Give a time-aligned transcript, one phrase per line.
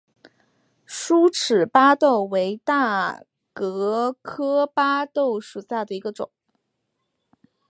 [0.87, 3.21] 疏齿巴豆为大
[3.53, 6.31] 戟科巴豆属下的一个种。